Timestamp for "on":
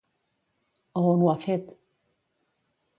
1.11-1.21